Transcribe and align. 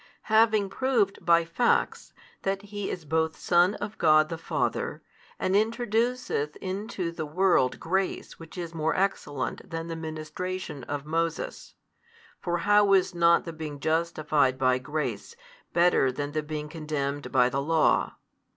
Having 0.33 0.69
proved 0.71 1.23
by 1.23 1.45
facts, 1.45 2.11
that 2.41 2.63
He 2.63 2.89
is 2.89 3.05
both 3.05 3.37
Son 3.37 3.75
of 3.75 3.99
God 3.99 4.29
the 4.29 4.37
Father, 4.39 5.03
and 5.37 5.53
introduceth 5.55 6.55
into 6.55 7.11
the 7.11 7.27
world 7.27 7.79
grace 7.79 8.39
which 8.39 8.57
is 8.57 8.73
more 8.73 8.95
excellent 8.95 9.69
than 9.69 9.89
the 9.89 9.95
ministration 9.95 10.83
of 10.85 11.05
Moses 11.05 11.75
(for 12.39 12.57
how 12.65 12.91
is 12.93 13.13
not 13.13 13.45
the 13.45 13.53
being 13.53 13.79
justified 13.79 14.57
by 14.57 14.79
grace 14.79 15.35
better 15.71 16.11
than 16.11 16.31
the 16.31 16.41
being 16.41 16.67
condemned 16.67 17.31
by 17.31 17.47
the 17.47 17.61
law?) 17.61 18.15